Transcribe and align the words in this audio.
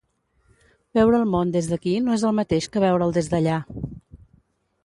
Veure 0.99 1.19
el 1.25 1.29
món 1.33 1.51
des 1.57 1.69
d'aquí 1.73 1.95
no 2.05 2.17
és 2.17 2.25
el 2.31 2.35
mateix 2.39 2.71
que 2.77 2.85
veure'l 2.87 3.15
des 3.19 3.33
d'allà. 3.35 3.63